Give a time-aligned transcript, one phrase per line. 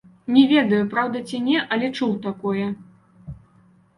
[0.35, 2.65] Не ведаю, праўда ці не, але чуў такое.